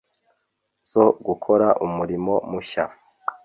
zo 0.91 1.05
gukora 1.25 1.67
umurimo 1.85 2.33
mushya. 2.51 2.85